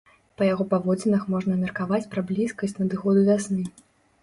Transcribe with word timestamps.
Па 0.41 0.45
яго 0.53 0.63
паводзінах 0.71 1.27
можна 1.35 1.59
меркаваць 1.61 2.09
пра 2.15 2.25
блізкасць 2.33 2.77
надыходу 2.81 3.25
вясны. 3.31 3.71